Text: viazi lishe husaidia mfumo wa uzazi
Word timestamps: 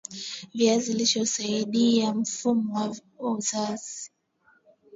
viazi 0.53 0.93
lishe 0.93 1.19
husaidia 1.19 2.13
mfumo 2.13 2.95
wa 3.19 3.31
uzazi 3.31 4.11